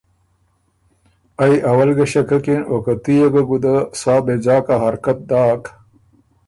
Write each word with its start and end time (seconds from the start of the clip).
ائ 1.43 1.55
اوّل 1.69 1.89
ګۀ 1.97 2.05
ݭککِن 2.11 2.61
او 2.69 2.75
که 2.85 2.93
تُو 3.03 3.11
يې 3.19 3.27
ګه 3.33 3.41
ګُده 3.49 3.75
سا 3.99 4.13
بېځاکه 4.25 4.75
حرکت 4.83 5.17
داک 5.29 5.63